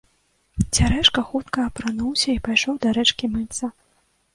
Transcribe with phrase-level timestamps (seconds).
[0.75, 3.77] Цярэшка хутка апрануўся і пайшоў да рэчкі мыцца.